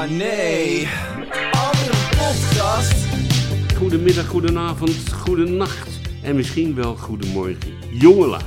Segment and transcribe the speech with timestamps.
[0.00, 0.88] Oh nee.
[1.50, 3.06] Andere podcast.
[3.76, 8.42] Goedemiddag, goedenavond, goedenacht en misschien wel goedemorgen, jongelui.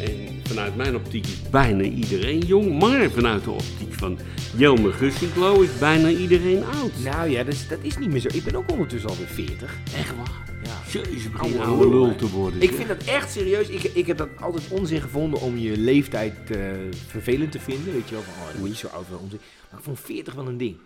[0.00, 4.18] En vanuit mijn optiek is bijna iedereen jong, maar vanuit de optiek van
[4.56, 6.92] Jelmer Gussinklo is bijna iedereen oud.
[7.04, 8.28] Nou ja, dat is, dat is niet meer zo.
[8.32, 9.74] Ik ben ook ondertussen alweer 40.
[9.94, 10.47] Echt waar?
[10.92, 12.62] Jezus, begin Oude lul, te worden.
[12.62, 13.68] Ik vind dat echt serieus.
[13.68, 16.60] Ik, ik heb dat altijd onzin gevonden om je leeftijd eh,
[17.06, 17.92] vervelend te vinden.
[17.92, 19.40] Weet je wel, van oh, dan moet je zo oud wel onzin.
[19.70, 20.76] Maar ik vond 40 wel een ding.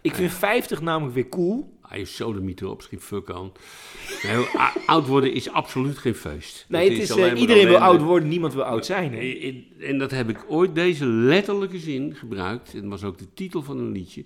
[0.00, 1.78] Ik vind 50 namelijk weer cool.
[1.80, 3.52] Ah, je sodemieter op, geen fuck aan.
[4.22, 4.46] Nee,
[4.86, 6.64] oud worden is absoluut geen feest.
[6.68, 9.12] Nee, het is, eh, iedereen wil oud worden, niemand wil oud zijn.
[9.14, 9.52] Hè?
[9.86, 12.74] En dat heb ik ooit deze letterlijke zin gebruikt.
[12.74, 14.24] En dat was ook de titel van een liedje.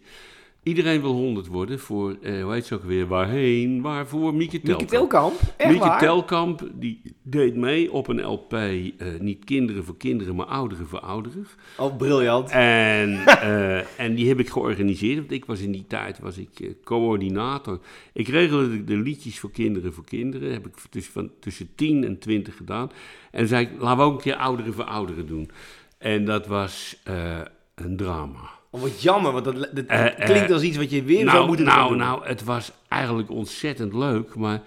[0.66, 4.34] Iedereen wil 100 worden voor, eh, hoe heet ze ook weer, waarheen, waarvoor?
[4.34, 4.80] Mieke Telkamp.
[4.80, 5.98] Mieke Telkamp, echt Mieke waar?
[5.98, 8.82] Telkamp, die deed mee op een LP, eh,
[9.20, 11.46] niet kinderen voor kinderen, maar ouderen voor ouderen.
[11.78, 12.50] Oh, briljant.
[12.50, 16.60] En, eh, en die heb ik georganiseerd, want ik was in die tijd was ik,
[16.60, 17.80] eh, coördinator.
[18.12, 22.04] Ik regelde de, de liedjes voor kinderen voor kinderen, heb ik tussen, van, tussen 10
[22.04, 22.90] en 20 gedaan.
[23.30, 25.50] En zei ik, laten we ook een keer ouderen voor ouderen doen.
[25.98, 27.40] En dat was eh,
[27.74, 28.55] een drama.
[28.76, 31.30] Oh, wat jammer, want dat, dat Eh, eh, klinkt als iets wat je weer zou
[31.36, 31.98] Nou, moeten gaan nou, doen.
[31.98, 34.62] nou, het was eigenlijk ontzettend leuk, maar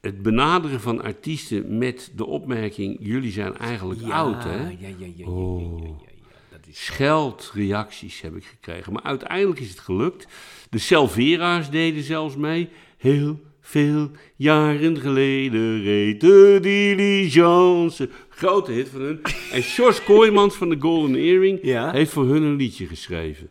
[0.00, 4.56] het benaderen van artiesten met de opmerking, jullie zijn eigenlijk ja, oud, hè?
[4.56, 5.78] Ja, ja, ja, ja, ja, Oh.
[5.82, 6.84] ja, ja, ja, dat is...
[6.84, 8.92] Scheldreacties heb ik gekregen.
[8.92, 10.26] Maar uiteindelijk is het gelukt.
[10.70, 12.68] De Selvera's deden zelfs mee.
[12.96, 18.08] Heel veel jaren geleden reed de diligence.
[18.28, 19.20] Grote hit van hun.
[19.52, 21.90] En George Kooijmans van de Golden Earring Ja.
[21.90, 23.50] heeft voor hun een liedje geschreven.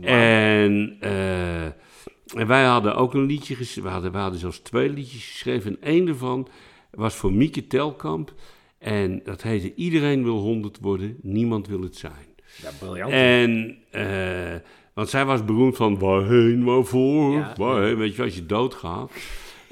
[0.00, 3.82] En, eh, en wij hadden ook een liedje geschreven.
[3.82, 5.70] We hadden, we hadden zelfs twee liedjes geschreven.
[5.80, 6.48] En één daarvan
[6.90, 8.32] was voor Mieke Telkamp.
[8.78, 12.26] En dat heette Iedereen wil 100 worden, niemand wil het zijn.
[12.62, 13.12] Ja, briljant.
[13.12, 14.60] En, eh,
[14.94, 17.54] want zij was beroemd van waarheen, waarvoor, Ja.
[17.56, 19.10] waarheen, weet je, als je doodgaat.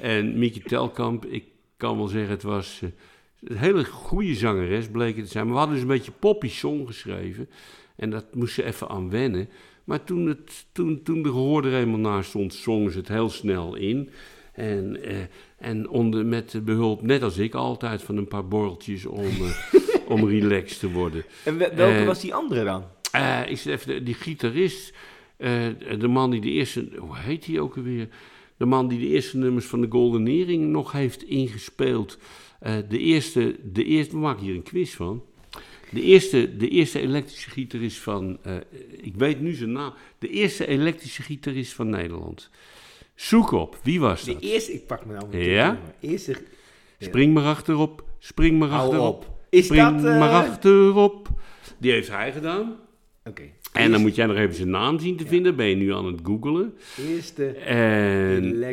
[0.03, 1.43] En Mieke Telkamp, ik
[1.77, 2.89] kan wel zeggen, het was eh,
[3.43, 5.43] een hele goede zangeres, bleek het te zijn.
[5.45, 7.49] Maar we hadden dus een beetje poppy song geschreven.
[7.95, 9.49] En dat moest ze even aan wennen.
[9.83, 13.29] Maar toen, het, toen, toen de gehoor er eenmaal naar stond, zongen ze het heel
[13.29, 14.09] snel in.
[14.53, 15.15] En, eh,
[15.57, 19.79] en onder, met behulp, net als ik altijd, van een paar borreltjes om, eh,
[20.13, 21.23] om relaxed te worden.
[21.45, 22.83] En we- welke was die andere dan?
[23.11, 24.93] Eh, ik even, die gitarist,
[25.97, 28.07] de man die de eerste, hoe heet hij ook alweer?
[28.57, 32.17] De man die de eerste nummers van de Golden Earring nog heeft ingespeeld.
[32.59, 35.23] Eh, de eerste, de eerste, we maken hier een quiz van.
[35.91, 38.55] De eerste, de eerste elektrische gitarist van, eh,
[39.01, 42.49] ik weet nu zijn naam, de eerste elektrische gitarist van Nederland.
[43.15, 44.41] Zoek op, wie was De dat?
[44.41, 45.49] eerste, ik pak me nou meteen.
[45.49, 45.79] Ja?
[45.99, 46.35] Eerste,
[46.99, 49.15] Spring maar achterop, spring maar Hou achterop.
[49.15, 49.41] op.
[49.49, 51.29] Is spring dat, eh, maar achterop.
[51.77, 52.75] Die heeft hij gedaan.
[53.25, 53.43] oké.
[53.73, 55.55] En dan moet jij nog even zijn naam zien te vinden.
[55.55, 56.73] Ben je nu aan het googelen.
[57.09, 58.65] Eerste En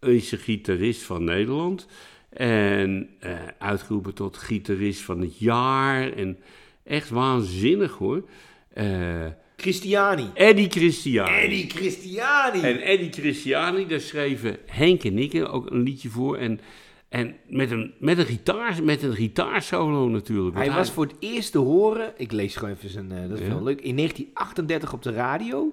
[0.00, 1.86] is een gitarist van Nederland.
[2.30, 6.12] En eh, uitgeroepen tot gitarist van het jaar.
[6.12, 6.38] En
[6.84, 8.28] echt waanzinnig hoor.
[8.74, 9.26] Eh
[9.60, 10.30] Christiani.
[10.34, 11.42] Eddie Christiani.
[11.42, 12.60] Eddie Christiani.
[12.60, 16.36] En Eddie Christiani, daar schreven Henk en ik ook een liedje voor.
[16.36, 16.60] En,
[17.08, 20.56] en met, een, met, een gitaar, met een gitaarsolo natuurlijk.
[20.56, 23.46] Hij was voor het eerst te horen, ik lees gewoon even zijn, eh, dat is
[23.46, 23.54] Ja.
[23.54, 25.72] wel leuk, in 1938 op de radio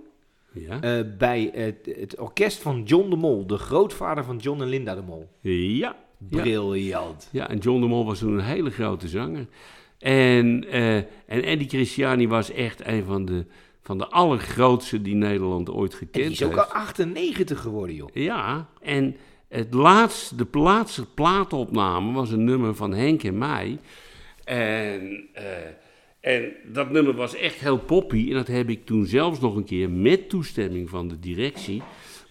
[0.51, 4.67] Ja, eh, bij het, het orkest van John de Mol, de grootvader van John en
[4.67, 5.29] Linda de Mol.
[5.41, 5.51] ja.
[5.79, 5.95] ja.
[6.41, 7.29] Briljant.
[7.31, 9.47] Ja, en John de Mol was toen een hele grote zanger.
[9.99, 13.45] En, eh, en Eddie Christiani was echt een van de,
[13.81, 16.73] van de allergrootste die Nederland ooit En gekend die is ook heeft.
[16.73, 18.09] al 98 geworden, joh.
[18.13, 19.15] Ja, en
[19.47, 23.79] het laatste, de laatste plaatopname was een nummer van Henk en mij.
[24.43, 25.45] En, eh,
[26.19, 28.27] en dat nummer was echt heel poppy.
[28.27, 31.81] En dat heb ik toen zelfs nog een keer met toestemming van de directie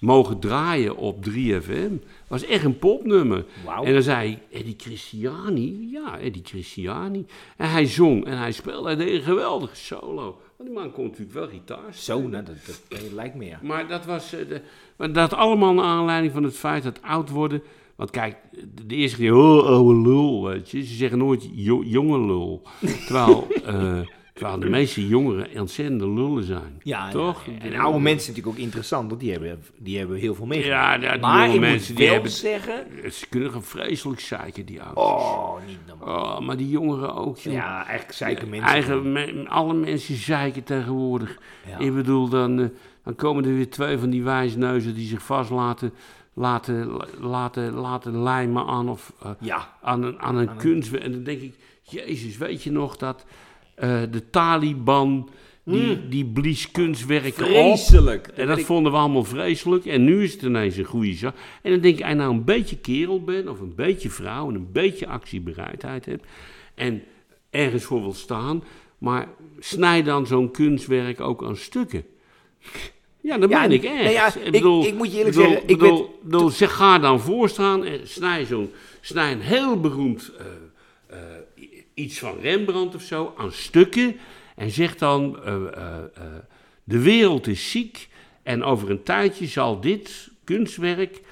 [0.04, 1.92] mogen draaien op 3FM.
[2.28, 3.44] was echt een popnummer.
[3.84, 5.88] En dan zei ik, Eddie Christiani?
[5.90, 7.26] Ja, Eddie Christiani.
[7.56, 8.86] En hij zong en hij speelde.
[8.86, 10.40] Hij deed een geweldige solo.
[10.56, 13.58] Want die man kon natuurlijk wel gitaar Zo, nou, dat, dat, dat lijkt me ja.
[13.62, 14.60] maar dat was eh, de,
[14.96, 17.62] maar dat allemaal naar aanleiding van het feit dat oud worden.
[17.96, 18.36] Want kijk,
[18.86, 20.84] de, eerste keer, oh, oude lul, weet je.
[20.84, 22.62] Ze zeggen nooit jo- jonge lul.
[23.06, 23.98] Terwijl, eh,
[24.34, 26.80] terwijl de meeste jongeren ontzettende lullen zijn.
[26.82, 27.44] Ja, toch?
[27.46, 27.58] ja, ja.
[27.60, 31.02] En oude mensen natuurlijk ook interessant, want die hebben, die hebben heel veel meegemaakt.
[31.02, 32.30] ja, die maar ik mensen die hebben.
[32.30, 32.86] zeggen...
[33.12, 35.06] Ze kunnen vreselijk zeiken, die ouders.
[35.06, 36.36] Oh, niet normaal.
[36.36, 37.52] Oh, maar die jongeren ook, joh.
[37.52, 38.68] Ja, eigenlijk zeiken mensen.
[38.68, 41.38] Eigen, me- alle mensen zeiken tegenwoordig.
[41.78, 42.66] Ik bedoel, dan, eh,
[43.04, 45.92] dan komen er weer twee van die wijsneuzen die zich vast laten,
[46.34, 49.68] laten, laten, lijmen aan, of, eh, Ja.
[49.82, 50.92] aan een, aan een kunst.
[50.92, 53.24] En dan denk ik, jezus, weet je nog dat
[53.74, 55.28] eh, de Taliban
[55.64, 57.50] die, die blies kunstwerken op.
[57.50, 58.26] Vreselijk.
[58.26, 59.84] En dat vonden we allemaal vreselijk.
[59.86, 61.34] En nu is het ineens een goede zaak.
[61.62, 64.48] En dan denk ik, als je nou een beetje kerel bent, of een beetje vrouw,
[64.48, 66.24] en een beetje actiebereidheid hebt,
[66.74, 67.02] en
[67.50, 68.64] ergens voor wil staan,
[68.98, 69.28] maar
[69.58, 72.04] snij dan zo'n kunstwerk ook aan stukken.
[73.20, 74.12] Ja, dat Ja, ben ik echt.
[74.12, 74.54] ja, ik-
[74.86, 78.44] ik moet je eerlijk bedoel, zeggen, ik bedoel, bedoel, zeg, ga dan voorstaan en snij,
[78.44, 78.70] zo'n,
[79.00, 80.46] snij een heel beroemd eh,
[81.18, 81.18] eh,
[81.94, 84.16] iets van Rembrandt of zo aan stukken.
[84.56, 86.22] En zeg dan, eh, eh, eh,
[86.84, 88.08] de wereld is ziek
[88.42, 91.22] en over een tijdje zal dit kunstwerk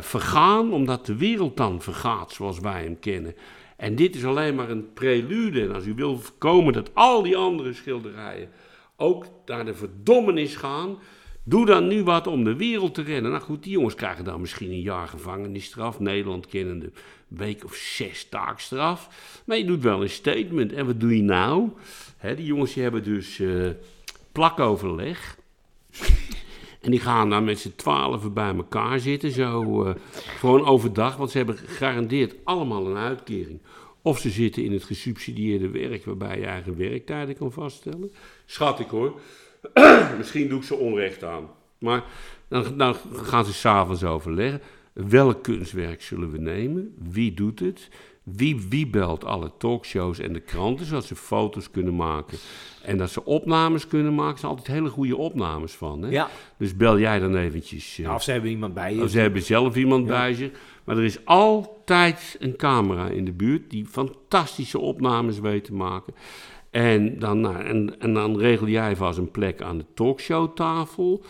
[0.00, 3.34] vergaan, omdat de wereld dan vergaat zoals wij hem kennen.
[3.76, 5.62] En dit is alleen maar een prelude.
[5.62, 8.48] En als u wil voorkomen dat al die andere schilderijen
[8.96, 10.98] ook naar de verdommenis gaan,
[11.44, 13.30] doe dan nu wat om de wereld te rennen.
[13.30, 16.00] Nou goed, die jongens krijgen dan misschien een jaar gevangenisstraf.
[16.00, 16.90] Nederland kennende
[17.30, 19.08] week of zes taakstraf.
[19.44, 20.72] Maar je doet wel een statement.
[20.72, 21.68] En wat doe je nou?
[22.16, 23.68] Hè, die jongens hebben dus eh,
[24.32, 25.36] plakoverleg.
[26.80, 29.94] En die gaan dan met z'n twaalfen bij elkaar zitten, zo eh,
[30.38, 31.16] gewoon overdag.
[31.16, 33.60] Want ze hebben gegarandeerd allemaal een uitkering.
[34.02, 38.12] Of ze zitten in het gesubsidieerde werk, waarbij je eigen werktijden kan vaststellen.
[38.46, 39.20] Schat ik hoor.
[40.18, 41.48] Misschien doe ik ze onrecht aan.
[41.78, 42.04] Maar
[42.48, 44.60] dan, dan gaan ze s'avonds overleggen.
[45.08, 46.94] Welk kunstwerk zullen we nemen?
[47.10, 47.88] Wie doet het?
[48.22, 52.38] Wie, wie belt alle talkshows en de kranten, zodat ze foto's kunnen maken.
[52.82, 54.32] En dat ze opnames kunnen maken.
[54.32, 56.02] Er zijn altijd hele goede opnames van.
[56.02, 56.10] Hè?
[56.10, 56.28] Ja.
[56.58, 57.98] Dus bel jij dan eventjes.
[57.98, 59.02] eh, Ja, of ze hebben iemand bij je.
[59.02, 60.50] of ze hebben zelf iemand bij zich.
[60.84, 66.14] Maar er is altijd een camera in de buurt die fantastische opnames weet te maken.
[66.70, 71.22] En dan, nou, en, en dan regel jij vast een plek aan de talkshowtafel.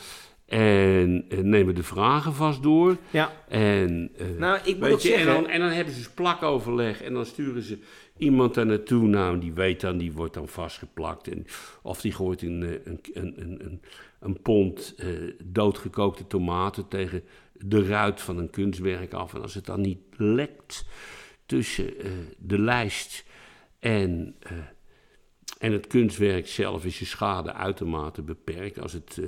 [0.50, 2.96] En eh, nemen de vragen vast door.
[3.10, 3.32] Ja.
[3.48, 6.00] En, eh, Nou, ik moet weet ook je, en, zeggen- dan, en dan hebben ze
[6.00, 7.02] dus plakoverleg.
[7.02, 7.78] En dan sturen ze
[8.18, 9.06] iemand daar naartoe.
[9.06, 11.28] Nou, die weet dan, die wordt dan vastgeplakt.
[11.28, 11.46] En,
[11.82, 13.80] of die gooit een, eh, een, een, een, een,
[14.20, 15.06] een pond eh,
[15.44, 17.22] doodgekookte tomaten tegen
[17.52, 19.34] de ruit van een kunstwerk af.
[19.34, 20.84] En als het dan niet lekt
[21.46, 23.24] tussen eh, de lijst
[23.78, 24.52] en, eh,
[25.58, 28.80] en het kunstwerk zelf, is je schade uitermate beperkt.
[28.80, 29.20] Als het,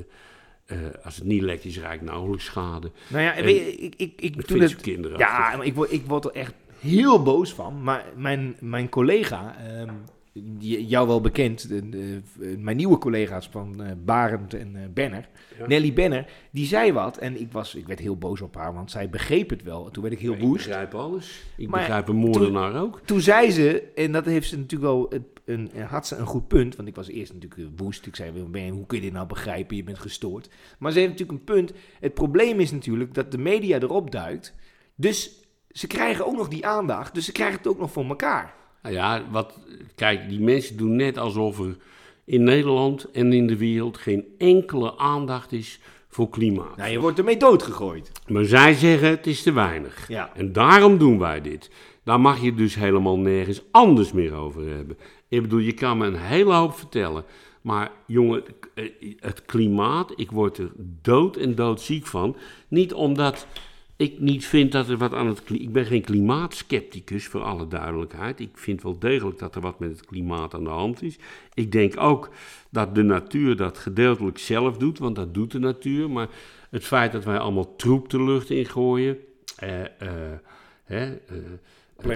[0.66, 2.90] eh, als het niet lekt, is eigenlijk nauwelijks schade.
[3.08, 5.28] Nou ja, En- je, ik, ik, ik Dat kinderachtig.
[5.28, 7.82] Ja, maar ik word, ik word er echt heel boos van.
[7.82, 9.56] Maar mijn, mijn collega,
[10.34, 12.22] die- jou wel bekend, de, de-
[12.58, 15.28] mijn nieuwe collega's van eh, Barend en eh, Benner,
[15.58, 15.66] Ja.
[15.66, 17.16] Nelly Benner, die zei wat.
[17.18, 19.90] En ik, was, ik werd heel boos op haar, want zij begreep het wel.
[19.90, 20.66] Toen werd ik heel Ik woest.
[20.66, 21.42] begrijp alles.
[21.56, 23.00] Ik Maar begrijp een moordenaar ook.
[23.04, 25.12] Toen zei ze, en dat heeft ze natuurlijk wel,
[25.44, 28.06] een, had ze een goed punt, want ik was eerst natuurlijk eh, woest.
[28.06, 28.40] Ik zei,
[28.70, 29.76] hoe kun je dit nou begrijpen?
[29.76, 30.48] Je bent gestoord.
[30.78, 31.72] Maar ze heeft natuurlijk een punt.
[32.00, 34.54] Het probleem is natuurlijk dat de media erop duikt.
[34.94, 38.54] Dus ze krijgen ook nog die aandacht, dus ze krijgen het ook nog voor elkaar.
[38.82, 39.58] Nou ja, wat,
[39.94, 41.76] kijk, die mensen doen net alsof er
[42.24, 46.76] in Nederland en in de wereld geen enkele aandacht is voor klimaat.
[46.76, 48.10] Nou, je wordt ermee doodgegooid.
[48.26, 50.08] Maar zij zeggen het is te weinig.
[50.08, 50.30] Ja.
[50.34, 51.70] En daarom doen wij dit.
[52.04, 54.96] Daar mag je dus helemaal nergens anders meer over hebben.
[55.28, 57.24] Ik bedoel, je kan me een hele hoop vertellen.
[57.62, 58.44] Maar jongen,
[58.74, 58.90] eh,
[59.20, 60.72] het klimaat, ik word er
[61.02, 62.36] dood en doodziek van.
[62.68, 63.46] Niet omdat
[63.96, 65.66] ik niet vind dat er wat aan het klimaat...
[65.66, 68.40] Ik ben geen klimaatskepticus, voor alle duidelijkheid.
[68.40, 71.18] Ik vind wel degelijk dat er wat met het klimaat aan de hand is.
[71.54, 72.30] Ik denk ook
[72.70, 76.10] dat de natuur dat gedeeltelijk zelf doet, want dat doet de natuur.
[76.10, 76.28] Maar
[76.70, 79.18] het feit dat wij allemaal troep de lucht ingooien...
[79.56, 80.38] eh, eh,
[80.84, 81.36] hè, eh,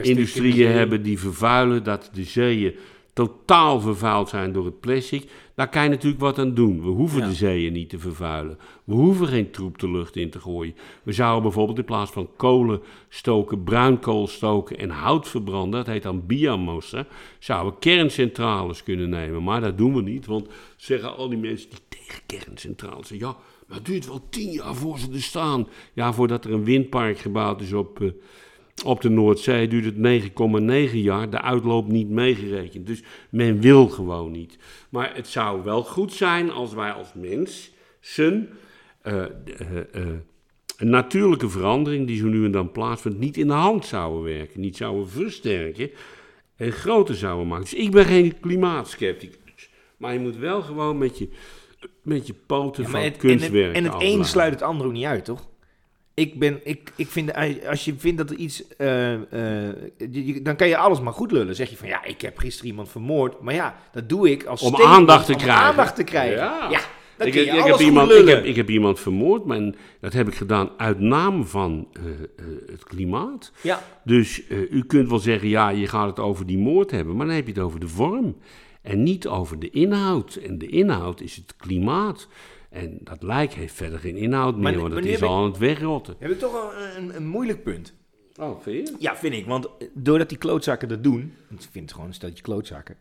[0.02, 2.74] industrieën hebben die vervuilen, dat de zeeën
[3.12, 5.30] totaal vervuild zijn door het plastic.
[5.54, 6.82] Daar kan je natuurlijk wat aan doen.
[6.82, 7.26] We hoeven Ja.
[7.26, 8.58] de zeeën niet te vervuilen.
[8.84, 10.74] We hoeven geen troep de lucht in te gooien.
[11.02, 16.02] We zouden bijvoorbeeld in plaats van kolen stoken, bruinkool stoken en hout verbranden, dat heet
[16.02, 17.06] dan biomassa,
[17.38, 19.42] zouden we kerncentrales kunnen nemen.
[19.42, 23.36] Maar dat doen we niet, want zeggen al die mensen die tegen kerncentrales zijn, ja,
[23.66, 25.68] maar het duurt wel tien jaar voor ze er staan.
[25.92, 28.00] Ja, voordat er een windpark gebouwd is op...
[28.00, 28.08] eh,
[28.84, 30.22] op de Noordzee duurt het
[30.90, 32.86] 9,9 jaar, de uitloop niet meegerekend.
[32.86, 34.58] Dus men wil gewoon niet.
[34.88, 38.48] Maar het zou wel goed zijn als wij als mensen
[39.02, 39.30] eh, eh,
[39.92, 40.06] eh,
[40.76, 44.60] een natuurlijke verandering die zo nu en dan plaatsvindt, niet in de hand zouden werken,
[44.60, 45.90] niet zouden versterken
[46.56, 47.64] en groter zouden maken.
[47.64, 49.70] Dus ik ben geen klimaatskepticus.
[49.96, 51.28] Maar je moet wel gewoon met je,
[52.02, 54.86] met je poten Ja, van het- kunstwerk En het, en het een sluit het ander
[54.86, 55.48] ook niet uit, toch?
[56.18, 57.34] Ik ben, ik, ik vind,
[57.68, 59.74] als je vindt dat er iets, eh, eh,
[60.10, 61.54] je- dan kan je alles maar goed lullen.
[61.54, 63.40] Zeg je van, ja, ik heb gisteren iemand vermoord.
[63.40, 65.62] Maar ja, dat doe ik als Om statement aandacht te om krijgen.
[65.64, 66.36] aandacht te krijgen.
[66.36, 66.68] Ja.
[66.70, 66.80] Ja,
[67.16, 69.60] dan ik, kun je ik, alles heb iemand, ik, heb, ik heb iemand vermoord, maar
[70.00, 73.52] dat heb ik gedaan uit naam van eh, eh, het klimaat.
[73.60, 73.82] ja.
[74.04, 77.26] Dus eh, u kunt wel zeggen, ja, je gaat het over die moord hebben, maar
[77.26, 78.36] dan heb je het over de vorm.
[78.82, 80.34] En niet over de inhoud.
[80.34, 82.28] En de inhoud is het klimaat.
[82.76, 86.14] En dat lijk heeft verder geen inhoud meer, want het is al aan het wegrotten.
[86.18, 87.94] Heb ik toch een, een, moeilijk punt.
[88.40, 88.94] Oh, vind je?
[88.98, 89.46] Ja, vind ik.
[89.46, 92.96] Want doordat die klootzakken dat doen, want ik vind het gewoon een steltje klootzakken,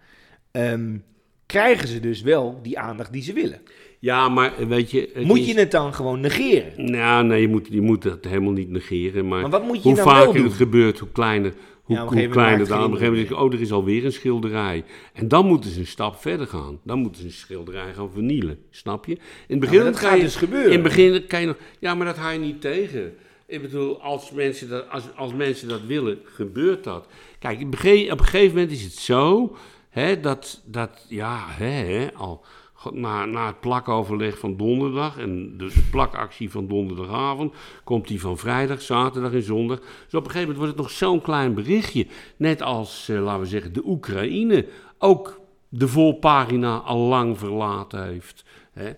[0.52, 0.98] ehm,
[1.46, 3.62] krijgen ze dus wel die aandacht die ze willen.
[4.00, 5.22] Ja, maar eh, weet je...
[5.24, 6.92] Moet is- je het dan gewoon negeren?
[6.92, 9.28] Nou, nee, je moet, je moet het helemaal niet negeren.
[9.28, 10.44] Maar, Maar wat moet je hoe wel vaker doen?
[10.44, 11.54] het gebeurt, hoe kleiner,
[11.86, 14.12] hoe, Ja, hoe het Op een gegeven moment denk ik, oh, er is alweer een
[14.12, 14.84] schilderij.
[15.14, 16.80] En dan moeten ze een stap verder gaan.
[16.84, 18.60] Dan moeten ze een schilderij gaan vernielen.
[18.70, 19.14] Snap je?
[19.14, 20.68] In het begin maar dat kan gaat je, dus gebeuren.
[20.72, 21.58] In het begin kan je nog...
[21.80, 23.16] Ja, maar dat ga je niet tegen.
[23.48, 27.08] Ik bedoel, als mensen dat, als, als mensen dat willen, gebeurt dat.
[27.40, 29.56] Kijk, in het begin- op een gegeven moment is het zo...
[29.90, 32.46] Hè, dat, dat, ja, hè, hè, al
[32.94, 38.38] na, na het plakoverleg van donderdag en de, de plakactie van donderdagavond, komt die van
[38.38, 39.80] vrijdag, zaterdag en zondag.
[39.80, 42.08] Dus op een gegeven moment wordt het nog zo'n klein berichtje.
[42.38, 44.66] Net als, eh, laten we zeggen, de Oekraïne
[44.98, 45.40] ook
[45.70, 48.46] de volpagina al lang verlaten heeft.
[48.74, 48.92] Hè.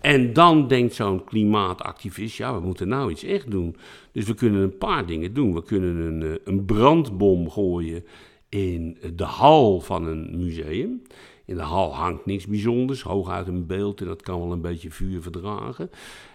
[0.00, 3.76] En dan denkt zo'n klimaatactivist, ja, we moeten nou iets echt doen.
[4.12, 5.54] Dus we kunnen een paar dingen doen.
[5.54, 8.04] We kunnen een, eh, een brandbom gooien
[8.48, 11.02] in de hal van een museum.
[11.44, 14.90] In de hal hangt niks bijzonders, hooguit een beeld en dat kan wel een beetje
[14.90, 15.90] vuur verdragen.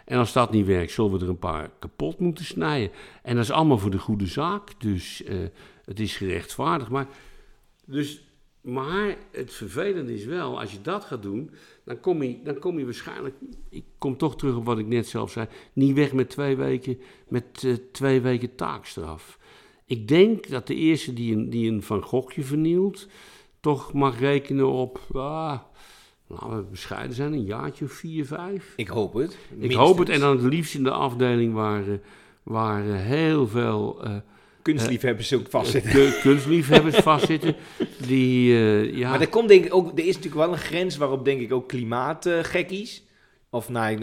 [0.05, 2.91] En als dat niet werkt, zullen we er een paar kapot moeten snijden.
[3.23, 5.37] En dat is allemaal voor de goede zaak, dus eh,
[5.85, 6.89] het is gerechtvaardigd.
[6.89, 7.07] Maar,
[7.85, 8.23] dus,
[8.61, 11.51] maar het vervelende is wel, als je dat gaat doen,
[11.83, 13.35] dan kom, je, dan kom je waarschijnlijk,
[13.69, 16.99] ik kom toch terug op wat ik net zelf zei, niet weg met twee weken,
[17.27, 19.39] met eh, twee weken taakstraf.
[19.85, 23.07] Ik denk dat de eerste die een, die een Van Gogje vernielt,
[23.59, 25.57] toch mag rekenen op, ah,
[26.27, 28.73] laten we bescheiden zijn, een jaartje of vier, vijf.
[28.75, 29.37] Ik hoop het.
[29.59, 31.93] Ik hoop het, en dan het liefst in de afdeling waar, eh,
[32.43, 34.11] waar eh, heel veel eh,
[34.61, 35.91] Kunstliefhebbers ook vastzitten.
[35.91, 37.55] ku- kunstliefhebbers vastzitten.
[38.07, 38.53] Die,
[38.97, 41.41] ja, Maar er, komt denk ik ook, er is natuurlijk wel een grens waarop denk
[41.41, 43.03] ik ook klimaatgekkies...
[43.51, 44.01] Of nou, ik,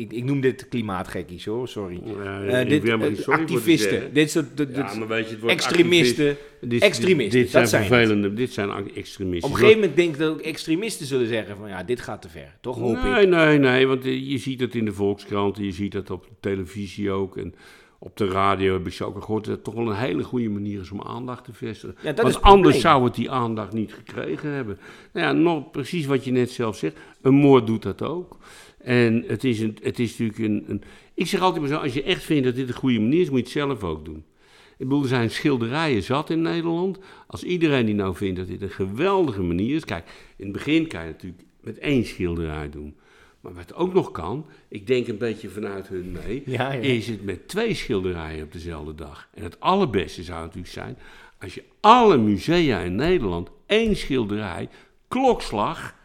[0.00, 2.00] ik, ik noem dit klimaatgekkies hoor, sorry.
[2.04, 6.36] Ja, dit, niet eh, sorry activisten, dit soort dit- Ja, maar weet je, het extremisten.
[6.60, 9.48] dit- extremisten, Dit, dat zijn vervelende, dit zijn extremisten.
[9.48, 12.22] Op een gegeven moment denk ik dat ook extremisten zullen zeggen van ja, dit gaat
[12.22, 12.54] te ver.
[12.60, 13.28] Toch hoop nee, ik.
[13.28, 16.34] nee, nee, want eh, je ziet het in de Volkskrant, je ziet het op de
[16.40, 17.36] televisie ook.
[17.36, 17.54] En
[17.98, 20.48] op de radio heb ik ze ook gehoord dat het toch wel een hele goede
[20.48, 21.96] manier is om aandacht te vestigen.
[22.02, 24.78] Ja, dat is Want anders zou het die aandacht niet gekregen hebben.
[25.12, 26.96] Nou ja, nog precies wat je net zelf zegt.
[27.22, 28.36] Een moord doet dat ook.
[28.78, 30.82] En het is, een, het is natuurlijk een, een...
[31.14, 33.30] Ik zeg altijd maar zo, als je echt vindt dat dit een goede manier is,
[33.30, 34.24] moet je het zelf ook doen.
[34.78, 36.98] Ik bedoel, er zijn schilderijen zat in Nederland.
[37.26, 39.84] Als iedereen die nou vindt dat dit een geweldige manier is...
[39.84, 42.96] Kijk, in het begin kan je natuurlijk met één schilderij doen.
[43.40, 46.42] Maar wat ook nog kan, ik denk een beetje vanuit hun mee...
[46.46, 46.80] Ja, ja.
[46.80, 49.28] is het met twee schilderijen op dezelfde dag.
[49.34, 50.98] En het allerbeste zou natuurlijk zijn...
[51.38, 54.68] als je alle musea in Nederland één schilderij,
[55.08, 55.96] klokslag...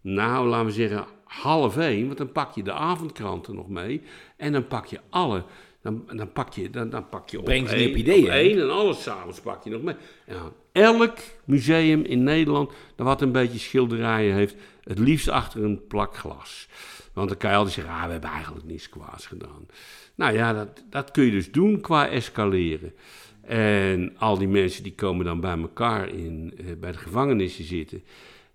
[0.00, 1.06] Nou, laten we zeggen
[1.40, 4.02] half één, want dan pak je de avondkranten nog mee.
[4.36, 5.44] En dan pak je alle.
[5.82, 8.38] Dan, dan, pak, je, dan, dan pak je op ze niet één, op ideeën, hè?
[8.38, 9.94] één en alles s'avonds pak je nog mee.
[10.26, 10.36] En
[10.72, 16.16] elk museum in Nederland dat wat een beetje schilderijen heeft, het liefst achter een plak
[16.16, 16.68] glas.
[17.12, 19.66] Want dan kan je altijd zeggen, ah, we hebben eigenlijk niets kwaads gedaan.
[20.14, 22.92] Nou ja, dat, dat kun je dus doen qua escaleren.
[23.46, 28.02] En al die mensen die komen dan bij elkaar in, eh, bij de gevangenissen zitten.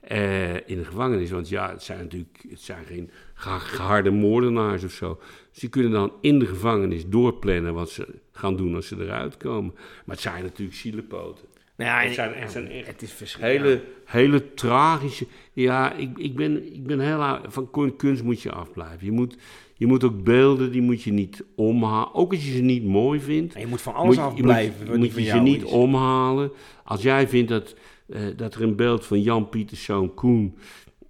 [0.09, 4.83] Eh, in de gevangenis, want ja, het zijn natuurlijk het zijn geen ge- geharde moordenaars
[4.83, 5.19] of zo.
[5.51, 9.37] Dus die kunnen dan in de gevangenis doorplannen wat ze gaan doen als ze eruit
[9.37, 9.73] komen.
[10.05, 11.45] Maar het zijn natuurlijk zielepoten.
[11.75, 13.81] Nou ja, Het zijn, het zijn echt het is verschrikkelijk.
[13.81, 15.27] hele, hele tragische...
[15.53, 17.39] Ja, ik, ik, ben, ik ben heel...
[17.47, 19.05] Van kun- kunst moet je afblijven.
[19.05, 19.35] Je moet,
[19.75, 22.13] je moet ook beelden, die moet je niet omhalen.
[22.13, 23.53] Ook als je ze niet mooi vindt.
[23.53, 25.71] En je moet van alles moet, afblijven Je moet, je jou ze niet is.
[25.71, 26.51] omhalen.
[26.83, 27.75] Als jij vindt dat,
[28.11, 30.55] eh, dat er een beeld van Jan Pieterszoon Koen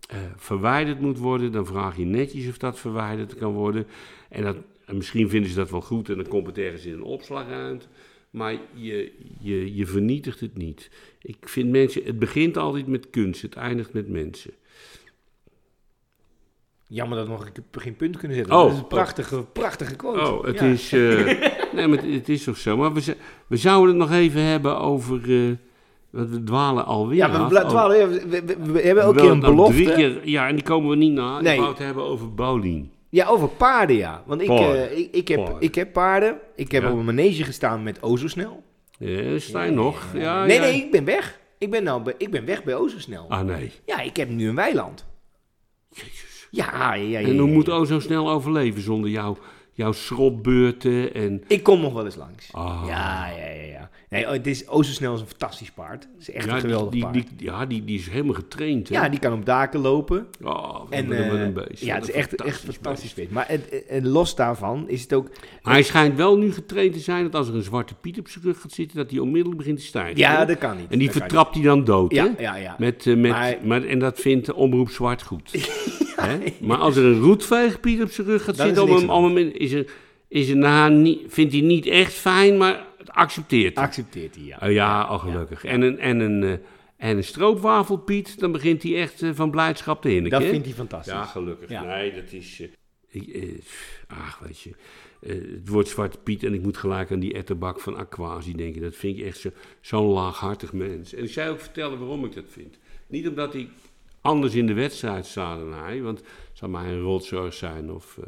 [0.10, 3.88] eh, verwijderd moet worden, dan vraag je netjes of dat verwijderd kan worden.
[4.30, 6.94] En, dat, en misschien vinden ze dat wel goed en dan komt het ergens in
[6.94, 7.86] een opslagruimte.
[8.30, 10.90] Maar je, je, je vernietigt het niet.
[11.22, 14.52] Ik vind mensen, het begint altijd met kunst, het eindigt met mensen.
[16.88, 18.56] Jammer dat we nog ik heb geen punt kunnen zetten.
[18.56, 20.20] Oh, dat is een prachtige, prachtige quote.
[20.20, 20.66] Oh, het Ja.
[20.66, 20.92] is.
[20.94, 21.26] eh,
[21.76, 22.78] nee, maar het, het is toch zo.
[22.78, 23.16] Maar we,
[23.48, 25.48] we zouden het nog even hebben over.
[25.50, 25.52] eh,
[26.10, 27.18] we dwalen alweer.
[27.18, 29.94] Ja, we, Oh, dwalen, ja, we, we- hebben keer een dan drie belofte.
[29.94, 31.42] keer- ja, en die komen we niet na.
[31.42, 31.54] Nee.
[31.54, 32.90] Ik wou het hebben over bowling.
[33.10, 34.24] Ja, over paarden, ja.
[34.26, 34.90] Want ik, Paarden.
[34.90, 35.62] eh, ik, ik, heb, Paarden.
[35.62, 36.38] ik heb paarden.
[36.56, 36.92] Ik heb Ja.
[36.92, 38.64] op een manege gestaan met Ozosnel.
[39.00, 40.06] Ja, sta je nog?
[40.14, 40.62] Ja, nee, ja.
[40.62, 41.40] nee, ik ben weg.
[41.58, 43.26] Ik ben, nou, ik ben weg bij Ozosnel.
[43.30, 43.72] Ah, nee.
[43.86, 45.06] Ja, ik heb nu een weiland.
[45.90, 46.48] Jezus.
[46.52, 47.20] Ja, ja, ja.
[47.20, 47.54] ja, En hoe ja.
[47.54, 49.38] moet O zo snel overleven zonder jou,
[49.80, 51.44] jouw schropbeurten en...
[51.48, 52.50] Ik kom nog wel eens langs.
[52.52, 52.84] Ah.
[52.88, 53.90] Ja, ja, ja, ja.
[54.10, 56.04] Nee, oh, het is oh zo snel als een fantastisch paard.
[56.18, 57.14] Het is echt ja, een geweldig die, paard.
[57.14, 58.90] die, ja, die, die is helemaal getraind.
[58.90, 58.96] Hè?
[58.96, 60.28] ja, die kan op daken lopen.
[60.44, 61.84] Oh, En, een, eh, een beest.
[61.84, 63.32] ja, het is echt, echt fantastisch beest.
[63.32, 65.30] Maar het, en los daarvan is het ook...
[65.64, 68.28] Maar hij schijnt wel nu getraind te zijn dat als er een zwarte piet op
[68.28, 70.18] zijn rug gaat zitten, dat hij onmiddellijk begint te stijgen.
[70.18, 70.46] Ja, hè?
[70.46, 70.90] dat kan niet.
[70.90, 72.20] En die vertrapt hij dan dood, niet.
[72.20, 72.26] hè?
[72.26, 72.76] Ja, ja, ja.
[72.78, 75.52] Met, eh, met, Maar- maar, en dat vindt de omroep zwart goed.
[76.28, 76.38] Hè?
[76.62, 79.14] Maar als er een roetveegpiet op zijn rug gaat Dan is zitten, er om niks
[79.14, 79.92] hem, om hem in- is er,
[80.28, 83.84] is er nou niet, vindt hij niet echt fijn, maar het accepteert hij.
[83.86, 84.58] Accepteert hij, ja.
[84.64, 85.64] Oh ja, al gelukkig.
[85.64, 86.52] En een, en een, eh,
[86.98, 90.32] en een stroopwafelpiet, dan begint hij echt eh, van blijdschap te hinniken.
[90.32, 90.50] Dat hè?
[90.50, 91.14] vindt hij fantastisch.
[91.14, 91.70] Ja, gelukkig.
[91.70, 91.84] Ja.
[91.84, 92.60] Nee, dat is...
[92.62, 92.68] eh,
[93.22, 93.44] ik, eh,
[94.08, 94.70] ach, weet je.
[95.22, 98.82] eh, het wordt Zwarte Piet en ik moet gelijk aan die ettenbak van Aquasi denken.
[98.82, 99.50] Dat vind ik echt zo-
[99.82, 101.14] zo'n laaghartig mens.
[101.14, 102.78] En ik zou ook vertellen waarom ik dat vind.
[103.08, 103.70] Niet omdat ik
[104.30, 106.02] anders in de wedstrijd hij.
[106.02, 108.26] Want het zou mij een rotzorg zijn of, eh,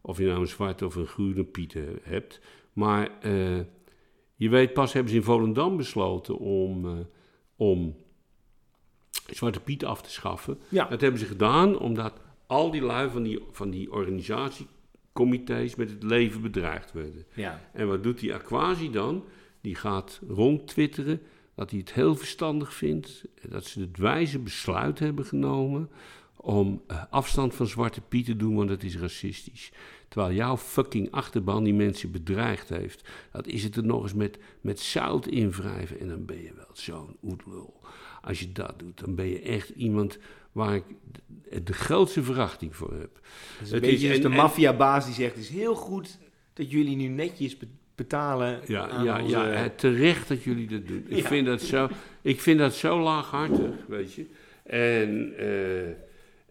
[0.00, 2.40] of je nou een zwarte of een groene Piet hebt.
[2.72, 3.58] Maar eh,
[4.34, 6.92] je weet, pas hebben ze in Volendam besloten om, eh,
[7.56, 7.96] om
[9.26, 10.58] Zwarte Piet af te schaffen.
[10.68, 10.84] Ja.
[10.84, 12.12] Dat hebben ze gedaan omdat
[12.46, 17.26] al die lui van die, van die organisatiecomité's met het leven bedreigd werden.
[17.34, 17.60] Ja.
[17.72, 19.24] En wat doet die Aquasi dan?
[19.60, 21.20] Die gaat rondtwitteren
[21.58, 25.90] dat hij het heel verstandig vindt, dat ze het wijze besluit hebben genomen
[26.36, 29.72] om eh, afstand van Zwarte Piet te doen, want dat is racistisch.
[30.08, 33.08] Terwijl jouw fucking achterban die mensen bedreigd heeft.
[33.32, 36.70] Dat is het er nog eens met, met zout invrijven en dan ben je wel
[36.72, 37.80] zo'n oetlul.
[38.22, 40.18] Als je dat doet, dan ben je echt iemand
[40.52, 40.84] waar ik
[41.50, 43.20] de, de grootste verachting voor heb.
[43.60, 46.18] Een Het is- dus en- de maffiabaas die zegt, het is heel goed
[46.52, 47.56] dat jullie nu netjes
[47.98, 49.36] betalen Ja, ja, onze...
[49.36, 51.04] ja eh, terecht dat jullie dat doen.
[51.08, 51.26] Ik, Ja.
[51.28, 51.88] vind, dat zo,
[52.22, 54.26] ik vind dat zo laaghartig, weet je.
[54.62, 55.88] En, eh,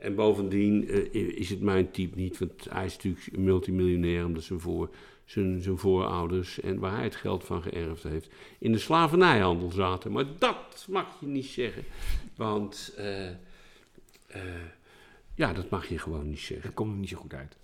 [0.06, 4.44] en bovendien eh, is het mijn type niet, want hij is natuurlijk een multimiljonair omdat
[4.44, 4.90] zijn, voor,
[5.26, 10.12] zijn, zijn voorouders en waar hij het geld van geërfd heeft, in de slavernijhandel zaten.
[10.12, 11.84] Maar dat mag je niet zeggen,
[12.36, 13.36] want eh, eh,
[15.36, 16.66] ja, dat mag je gewoon niet zeggen.
[16.66, 17.58] Dat komt er niet zo goed uit.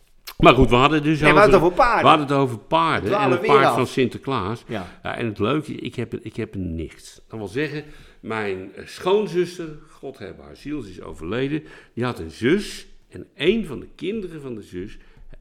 [0.44, 2.02] Maar goed, we hadden dus Nee, we over, hadden het over paarden.
[2.04, 3.76] we hadden het over paarden en het weer paard af.
[3.76, 4.64] van Sinterklaas.
[4.68, 5.00] Ja.
[5.04, 7.22] Ja, en het leuke, ik heb, een- ik heb een nicht.
[7.30, 7.84] Dat wil zeggen,
[8.20, 11.64] mijn eh, schoonzuster, God heb haar ziel, ze is overleden,
[11.94, 12.88] die had een zus.
[13.10, 14.98] En een van de kinderen van de zus,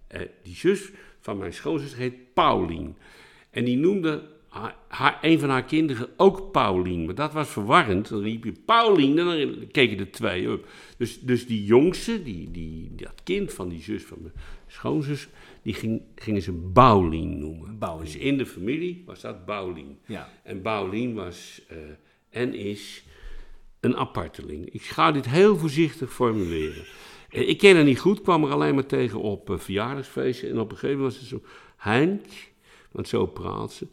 [0.06, 2.96] eh, die zus van mijn schoonzuster heet Paulien.
[3.50, 7.04] En die noemde haar, haar- een van haar kinderen ook Paulien.
[7.04, 8.08] Maar dat was verwarrend.
[8.08, 10.66] Dan riep je Paulien en dan keken er twee op.
[10.96, 14.34] Dus, dus die jongste, die, die, dat kind van die zus van mijn
[14.72, 15.28] schoonzus,
[15.62, 17.78] die ging, gingen ze Baulien noemen.
[17.78, 18.04] Baulien.
[18.04, 19.98] Dus in de familie was dat Baulien.
[20.06, 20.28] Ja.
[20.42, 21.76] En Baulien was eh,
[22.30, 23.04] en is
[23.80, 24.70] een aparteling.
[24.70, 26.84] Ik ga dit heel voorzichtig formuleren.
[27.28, 30.48] Eh, ik ken haar niet goed, kwam er alleen maar tegen op eh, verjaardagsfeesten.
[30.48, 31.42] En op een gegeven moment was ze zo,
[31.76, 32.26] Henk,
[32.90, 33.86] want zo praat ze.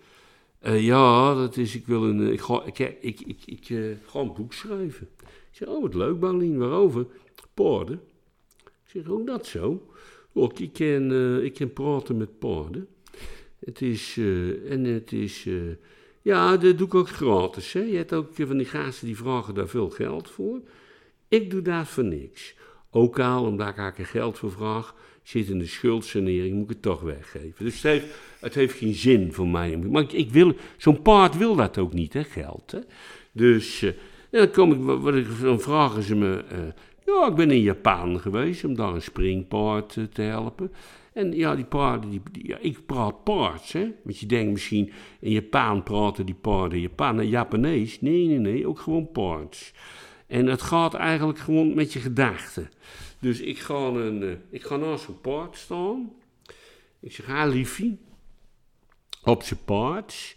[0.62, 3.66] Ja, dat is, ik wil een, ik ga, ik, ik, ik, ik,
[4.06, 5.10] ga een boek schrijven.
[5.22, 7.06] Ik zeg, oh wat leuk Baulien, waarover?
[7.54, 8.02] Paarden.
[8.64, 9.90] Ik zeg, hoe dat zo?
[10.34, 12.88] Ook, ik ken, eh, ik ken praten met paarden.
[13.60, 15.54] Het is, eh, en het is, eh,
[16.22, 17.74] ja, dat doe ik ook gratis.
[17.74, 17.80] Hè?
[17.80, 20.62] Je hebt ook van die gasten die vragen daar veel geld voor.
[21.28, 22.56] Ik doe dat voor niks.
[22.92, 26.82] Ook al, omdat ik haar geld voor vraag, zit in de schuldsanering, moet ik het
[26.82, 27.66] toch weggeven.
[27.66, 28.06] Dus het heeft,
[28.40, 29.78] het heeft geen zin voor mij.
[29.78, 32.72] Maar ik, ik wil, zo'n paard wil dat ook niet, hè, geld.
[32.72, 32.80] Hè?
[33.32, 33.86] Dus
[34.32, 36.44] dan, kom ik, wat, dan vragen ze me,
[37.10, 40.72] ja, ik ben in Japan geweest om daar een springpaard eh, te helpen.
[41.14, 43.92] En ja, die paarden, die, ja, ik praat paards, hè.
[44.04, 48.02] Want je denkt misschien, in Japan praten die paarden Japan, Japanees.
[48.02, 49.74] Nee, nee, nee, ook gewoon paards.
[50.28, 52.70] En het gaat eigenlijk gewoon met je gedachten.
[53.20, 56.12] Dus ik ga, een, eh, ik ga naast een paard staan.
[57.00, 58.00] Ik zeg, ha liefie,
[59.24, 60.36] op zijn paard.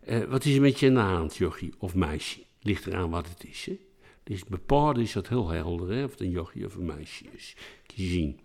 [0.00, 2.40] Eh, wat is er met je aan de hand, jochie of meisje?
[2.60, 3.78] Ligt eraan wat het is, hè.
[4.30, 7.56] Dus bij paarden is dat heel helder, hè, of een jochie of een meisje is.
[7.94, 8.40] Zien.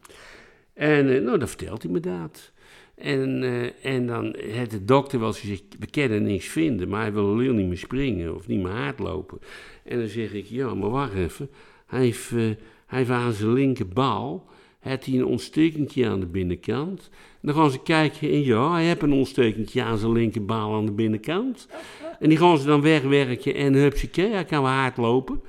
[0.74, 2.52] En eh, nou, dan vertelt hij me dat.
[2.96, 7.14] En, eh, en dan heeft de dokter wel gezegd, we kunnen niks vinden, maar hij
[7.14, 9.40] wil alleen niet meer springen of niet meer hardlopen.
[9.84, 11.50] En dan zeg ik, ja, maar wacht even.
[11.86, 12.38] Hij heeft, eh,
[12.86, 14.50] hij heeft aan zijn linkerbal,
[14.90, 17.10] heeft hij een ontstekentje aan de binnenkant.
[17.12, 20.86] En dan gaan ze kijken en ja, hij heeft een ontstekentje aan zijn linkerbal aan
[20.86, 21.68] de binnenkant.
[22.20, 25.42] En die gaan ze dan wegwerken en hupsakee, hij kan wel hardlopen.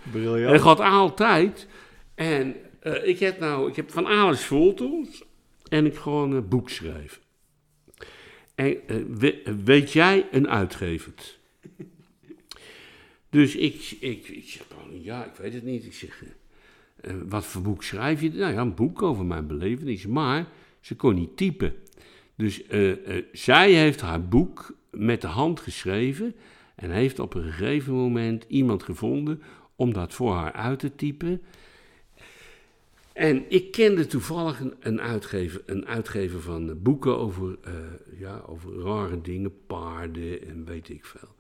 [0.47, 1.69] En dat gaat altijd.
[2.15, 5.25] En eh, ik heb nou, ik heb van alles foto's
[5.69, 7.23] en ik ga een boek schrijven.
[8.55, 11.13] En eh, we- weet jij een uitgever?
[13.31, 14.63] Dus ik, ik, ik zeg,
[15.03, 15.85] ja, ik weet het niet.
[15.85, 16.35] Ik zeg, eh, eh,
[17.29, 18.31] wat voor boek schrijf je?
[18.33, 20.11] Nou ja, een boek over mijn belevenissen.
[20.11, 20.47] Maar
[20.81, 21.75] ze kon niet typen.
[22.37, 26.35] Dus eh, eh, zij heeft haar boek met de hand geschreven
[26.75, 29.43] en heeft op een gegeven moment iemand gevonden
[29.77, 31.43] om dat voor haar uit te typen.
[33.17, 37.73] En ik kende toevallig een, uitgever, een uitgever van eh, boeken over, eh,
[38.19, 41.35] ja, over rare dingen, paarden en weet ik veel.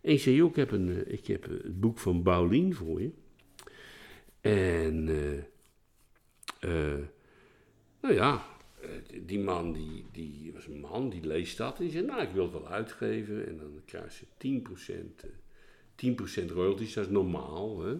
[0.00, 3.10] En ik zei, ik heb, een, eh, ik heb het boek van Paulien voor je.
[4.42, 5.38] En, eh,
[6.60, 7.04] eh,
[8.00, 8.46] nou ja,
[8.80, 8.88] eh,
[9.26, 11.78] die man, die, die was een man, die leest dat.
[11.78, 13.46] En die zei, nou, ik wil het wel uitgeven.
[13.46, 15.30] En dan krijg je 10%, eh
[15.94, 17.82] 10% royalties, dat is normaal.
[17.82, 17.94] Hè?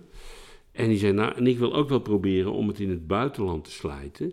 [0.72, 3.64] En die zei, nou, en ik wil ook wel proberen om het in het buitenland
[3.64, 4.33] te slijten.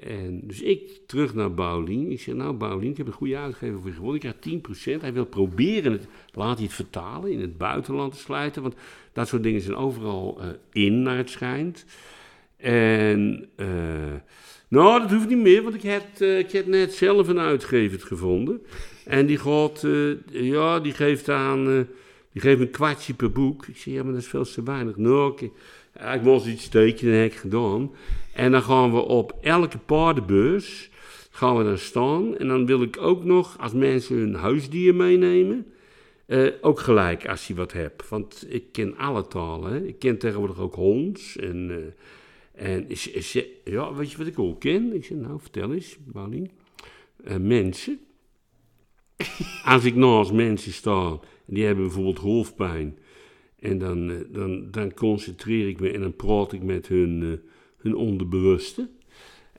[0.00, 2.10] En dus ik terug naar Paulien.
[2.10, 4.20] Ik zei, nou Paulien, ik heb een goede uitgever voor je gewonnen.
[4.22, 5.00] Ik krijg 10%.
[5.00, 8.62] Hij wil proberen, het, laat hij het vertalen, in het buitenland te slijten.
[8.62, 8.74] Want
[9.12, 11.84] dat soort dingen zijn overal eh, in, naar het schijnt.
[12.56, 13.66] En, eh,
[14.68, 18.00] nou, dat hoeft niet meer, want ik heb, eh, ik heb net zelf een uitgever
[18.00, 18.60] gevonden.
[19.04, 21.88] En die eh, ja, die geeft aan,
[22.32, 23.66] die geeft een kwartje per boek.
[23.66, 24.96] Ik zeg, ja, maar dat is veel te weinig.
[24.96, 25.50] Nou.
[25.94, 27.90] Ja, ik moest iets tekenen, heb ik gedaan.
[28.34, 30.90] En dan gaan we op elke paardenbeurs,
[31.30, 32.36] gaan we daar staan.
[32.36, 35.66] En dan wil ik ook nog, als mensen hun huisdier meenemen,
[36.26, 38.08] eh, ook gelijk als je wat hebt.
[38.08, 39.72] Want ik ken alle talen.
[39.72, 39.84] Hè.
[39.84, 41.70] Ik ken tegenwoordig ook honds en...
[41.70, 41.92] eh,
[42.60, 43.32] en is,
[43.64, 44.94] ja, weet je wat ik ook ken?
[44.94, 46.50] Ik zeg, nou, vertel eens, Paulien.
[47.24, 47.98] Eh, mensen.
[49.64, 52.98] Als ik naast mensen sta, die hebben bijvoorbeeld hoofdpijn.
[53.58, 57.40] En dan, eh, dan, dan concentreer ik me en dan praat ik met hun,
[57.80, 58.88] hun onderbewuste.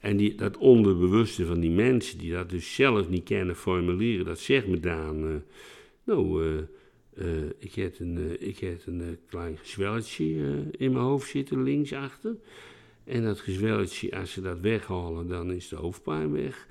[0.01, 4.39] En die, dat onderbewuste van die mensen die dat dus zelf niet kunnen formuleren, dat
[4.39, 5.36] zegt me dan, eh,
[6.03, 6.57] nou, eh,
[7.15, 10.25] eh, ik heb een, ik heb een klein gezwelletje
[10.71, 12.36] in mijn hoofd zitten, linksachter.
[13.03, 16.67] En dat gezwelletje, als ze dat weghalen, dan is de hoofdpijn weg.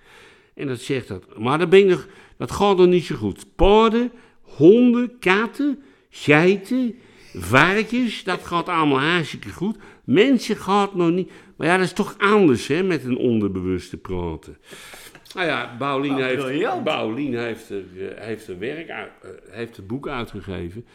[0.54, 1.38] En dat zegt dat.
[1.38, 3.46] Maar dan ben ik nog, dat gaat nog niet zo goed.
[3.54, 6.94] Paarden, honden, katten, geiten,
[7.34, 9.76] varkens, dat gaat allemaal hartstikke goed.
[10.04, 11.30] Mensen gaat nog niet.
[11.56, 14.58] Maar ja, dat is toch anders, hè, met een onderbewuste praten.
[15.34, 16.82] Nou ja, Paulien Nou, heeft.
[16.82, 20.86] Paulien heeft, er, eh, heeft er werk uit, eh, heeft het boek uitgegeven.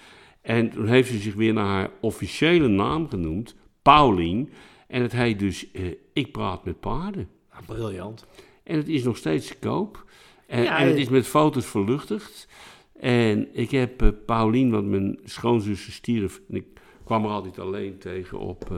[0.41, 4.50] En toen heeft ze zich weer naar haar officiële naam genoemd, Paulien.
[4.88, 7.30] En het heet dus eh, Ik praat met paarden.
[7.50, 8.26] Ah, briljant.
[8.63, 10.04] En het is nog steeds te koop.
[10.48, 12.48] En, Ja, en het is met foto's verluchtigd.
[13.00, 16.42] En ik heb eh, Paulien, want mijn schoonzus stierf.
[16.50, 16.66] En ik
[17.04, 18.78] kwam er altijd alleen tegen op, eh,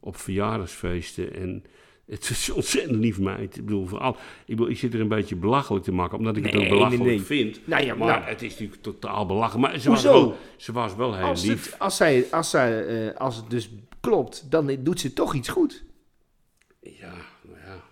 [0.00, 1.34] op verjaardagsfeesten.
[1.34, 1.64] En
[2.06, 3.56] het is ontzettend lief meid.
[3.56, 4.10] Ik bedoel, vooral,
[4.46, 7.02] ik, bedoel, ik zit er een beetje belachelijk te maken, omdat ik het ook belachelijk
[7.02, 7.24] nee, nee.
[7.24, 7.60] vind.
[7.66, 8.22] Nou ja, maar nou.
[8.24, 9.70] het is natuurlijk totaal belachelijk.
[9.70, 11.64] Maar ze was wel, ze was wel heel Als lief.
[11.64, 15.48] het, als, zij, als, zij, eh, als het dus klopt, dan doet ze toch iets
[15.48, 15.84] goed.
[16.80, 17.82] Ja, nou ja.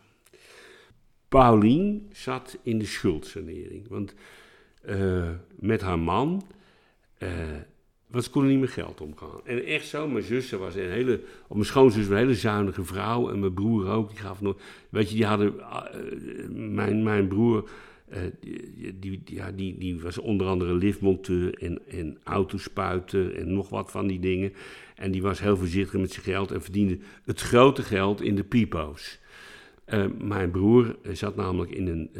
[1.28, 3.88] Paulien zat in de schuldsanering.
[3.88, 4.14] Want
[4.82, 6.42] eh, met haar man
[7.18, 7.28] eh
[8.06, 9.40] was kon er niet meer geld omgaan.
[9.44, 12.84] En echt zo, mijn zuster was een hele, of mijn schoonzus was een hele zuinige
[12.84, 13.30] vrouw.
[13.30, 14.56] En mijn broer ook, die gaf nog,
[14.88, 17.68] weet je, die hadden, eh, mijn, mijn broer,
[18.40, 23.90] die, die- ja, die, die was onder andere liftmonteur en, en autospuiter en nog wat
[23.90, 24.52] van die dingen.
[24.96, 28.44] En die was heel voorzichtig met zijn geld en verdiende het grote geld in de
[28.44, 29.18] pipo's.
[29.84, 32.10] Eh, mijn broer eh, zat namelijk in een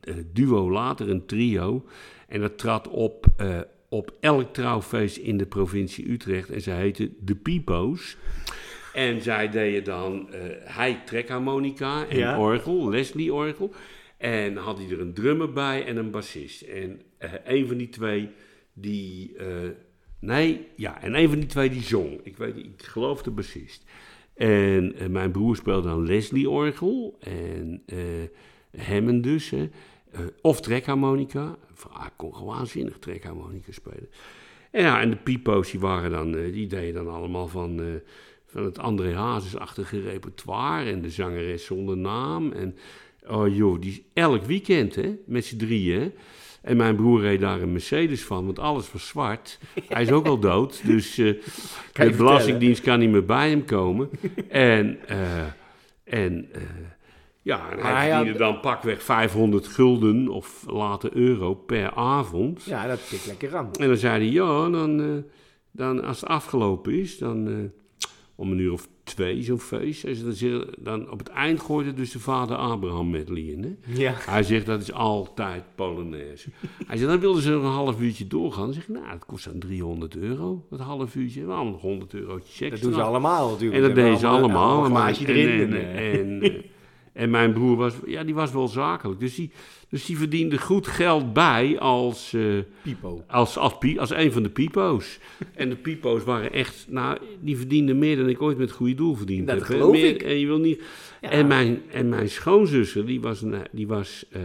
[0.00, 1.84] eh, duo, later een trio.
[2.28, 3.26] En dat trad op
[3.88, 6.50] op elk trouwfeest in de provincie Utrecht.
[6.50, 8.16] En zij heette De Pipo's.
[8.92, 10.28] En zij deden dan,
[10.64, 12.38] hij trekharmonica en Ja.
[12.38, 13.72] orgel, Leslie orgel.
[14.16, 16.62] En had hij er een drummer bij en een bassist.
[16.62, 17.00] En
[17.44, 18.28] een van die twee,
[18.72, 19.36] die...
[20.18, 22.20] nee, ja, en een van die twee die zong.
[22.22, 23.84] Ik weet niet, ik geloof de bassist.
[24.34, 27.98] En eh, mijn broer speelde dan Leslie orgel en eh
[28.86, 29.52] Hammond dus.
[29.52, 29.68] Eh,
[30.40, 31.56] of trekharmonica.
[31.92, 34.08] Hij kon gewoon waanzinnig trekharmonica spelen.
[34.70, 38.00] En ja, en de pipo's die waren dan, die deden dan allemaal van,
[38.46, 42.52] van het André Hazes-achtige repertoire en de zangeres zonder naam.
[42.52, 42.76] En
[43.28, 46.12] oh joh, die elk weekend hè, met z'n drieën.
[46.62, 49.58] En mijn broer reed daar een Mercedes van, want alles was zwart.
[49.88, 51.34] Hij is ook al dood, dus eh,
[51.92, 54.10] Kan je de belastingdienst kan niet meer bij hem komen.
[54.48, 55.42] en eh,
[56.04, 56.62] en eh,
[57.42, 62.64] ja, en hij verdiende dan pakweg 500 gulden of later euro per avond.
[62.64, 63.70] Ja, dat tikt lekker aan.
[63.78, 65.32] En dan zei hij, ja, dan, eh,
[65.70, 67.54] dan als het afgelopen is, dan eh,
[68.34, 70.06] om een uur of twee zo'n feest.
[70.30, 73.62] Zei, dan, op het eind gooide dus de vader Abraham in.
[73.62, 74.02] Hè?
[74.02, 74.14] Ja.
[74.16, 76.48] Hij zegt, dat is altijd Polonaise.
[76.86, 78.64] Hij zegt, dan wilden ze nog een half uurtje doorgaan.
[78.64, 81.44] Dan zeg ik, nou, dat kost dan 300 euro, dat half uurtje.
[81.44, 82.68] Wel nog 100 eurotjes extra.
[82.68, 83.82] Dat doen ze allemaal natuurlijk.
[83.82, 84.84] En dat deden ze allemaal.
[84.84, 85.72] Glaasje en, erin.
[85.74, 86.62] En, en, en, eh,
[87.12, 89.20] En mijn broer was, ja, die was wel zakelijk.
[89.20, 89.50] Dus die,
[89.88, 92.42] dus die verdiende goed geld bij als, eh,
[92.82, 93.24] Pipo.
[93.26, 95.18] als, als, als een van de pipo's.
[95.54, 99.14] En de pipo's waren echt, nou, die verdienden meer dan ik ooit met goede doel
[99.14, 99.66] verdiend Dat heb.
[99.66, 100.22] geloof Meer- ik.
[100.22, 100.82] En je wil niet...
[101.20, 101.30] Ja.
[101.30, 104.40] En, mijn, en mijn schoonzuster, die was een, die was, eh,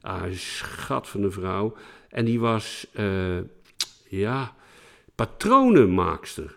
[0.00, 1.74] ah, een schat van een vrouw.
[2.08, 3.38] En die was, eh,
[4.08, 4.54] ja,
[5.14, 6.56] patronenmaakster.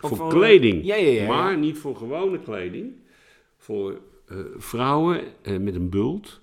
[0.00, 0.84] Of voor voor, kleding.
[0.84, 1.26] ja, ja.
[1.26, 2.92] Maar niet voor gewone kleding.
[3.56, 3.96] Voor eh,
[4.56, 6.40] vrouwen eh, met een bult.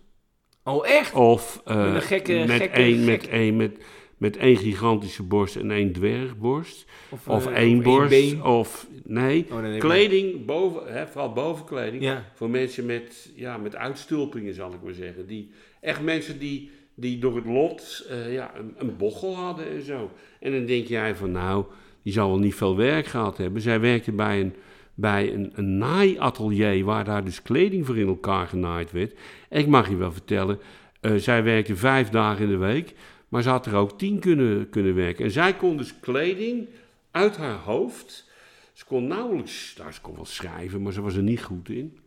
[0.64, 1.14] Oh, echt?
[1.14, 3.78] Of eh, Met een gekke- met, gekke- één, met, één, met,
[4.18, 6.86] met één gigantische borst en één dwergborst.
[7.28, 8.42] Of eh, één borst.
[8.42, 12.04] of nee, Oh, nee, kleding, boven, hè, vooral bovenkleding.
[12.04, 12.26] Ja.
[12.34, 15.28] Voor mensen met, ja, met uitstulpingen, zal ik maar zeggen.
[15.28, 19.82] Die, echt mensen die, die door het lot eh, ja, een, een bochel hadden en
[19.82, 20.12] zo.
[20.40, 21.66] En dan denk jij van, nou,
[22.04, 23.62] die zal wel niet veel werk gehad hebben.
[23.62, 24.54] Zij werkte bij een,
[25.00, 29.18] bij een, een naaiatelier waar daar dus kleding voor in elkaar genaaid werd.
[29.50, 30.60] Ik mag je wel vertellen,
[31.02, 32.94] eh, zij werkte vijf dagen in de week,
[33.28, 35.26] maar ze had er ook tien kunnen, kunnen werken.
[35.26, 36.68] En zij kon dus kleding
[37.12, 38.28] uit haar hoofd.
[38.74, 42.00] Ze kon nauwelijks, nou, ze kon wel schrijven, maar ze was er niet goed in.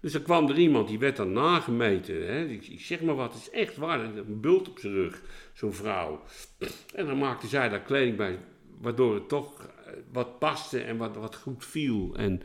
[0.00, 2.26] Dus er kwam er iemand, die werd dan nagemeten.
[2.26, 2.44] Hè?
[2.44, 4.00] Ik zeg maar wat, het is echt waar.
[4.00, 6.22] Een bult op zijn rug, zo'n vrouw.
[6.94, 8.38] En dan maakte zij daar kleding bij,
[8.80, 12.14] waardoor het toch eh, wat paste en wat, wat goed viel.
[12.16, 12.42] En,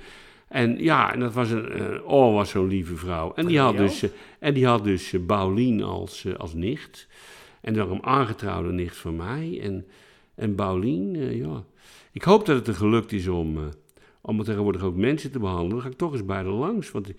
[0.47, 3.33] en ja, en dat was een, eh, oh, was zo'n lieve vrouw.
[3.33, 4.09] En die had dus, eh,
[4.39, 7.07] en die had dus Paulien als, als nicht.
[7.61, 9.59] En een aangetrouwde nicht van mij.
[9.61, 9.85] En,
[10.35, 11.63] en Paulien, eh, ja.
[12.11, 13.57] Ik hoop dat het er gelukt is om,
[14.21, 15.71] om tegenwoordig ook mensen te behandelen.
[15.71, 16.91] Dan ga ik toch eens bij de langs.
[16.91, 17.13] Want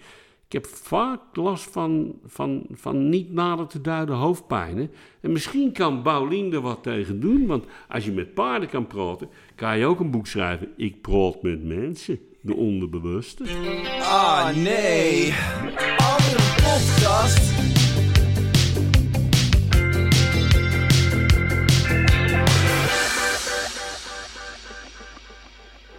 [0.49, 4.91] ik, heb vaak last van, van, van niet nader te duiden hoofdpijnen.
[5.21, 7.47] En misschien kan Paulien er wat tegen doen.
[7.47, 10.69] Want als je met paarden kan praten, kan je ook een boek schrijven.
[10.77, 13.45] Ik praat met mensen, de onderbewuste.
[14.01, 15.35] Ah nee,
[15.97, 17.48] andere podcast.